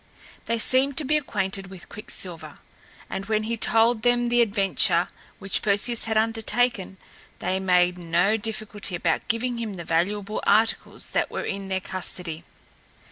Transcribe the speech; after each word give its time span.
They 0.45 0.57
seemed 0.57 0.97
to 0.97 1.05
be 1.05 1.15
acquainted 1.15 1.67
with 1.67 1.87
Quicksilver, 1.87 2.57
and 3.07 3.27
when 3.27 3.43
he 3.43 3.55
told 3.55 4.01
them 4.01 4.29
the 4.29 4.41
adventure 4.41 5.07
which 5.37 5.61
Perseus 5.61 6.05
had 6.05 6.17
undertaken, 6.17 6.97
they 7.37 7.59
made 7.59 7.99
no 7.99 8.35
difficulty 8.35 8.95
about 8.95 9.27
giving 9.27 9.59
him 9.59 9.75
the 9.75 9.85
valuable 9.85 10.41
articles 10.43 11.11
that 11.11 11.29
were 11.29 11.43
in 11.43 11.67
their 11.67 11.81
custody. 11.81 12.43